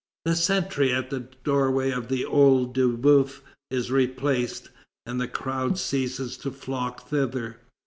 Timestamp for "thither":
7.09-7.57